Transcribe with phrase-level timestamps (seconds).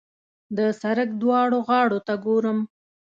[0.57, 2.59] د سړک دواړو غاړو ته ګورم.